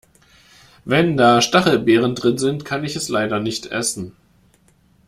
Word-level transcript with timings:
Wenn 0.83 1.15
da 1.15 1.43
Stachelbeeren 1.43 2.15
drin 2.15 2.39
sind, 2.39 2.65
kann 2.65 2.83
ich 2.83 2.95
es 2.95 3.07
leider 3.07 3.39
nicht 3.39 3.67
essen. 3.67 4.15